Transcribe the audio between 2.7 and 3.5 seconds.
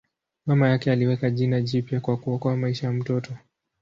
ya mtoto.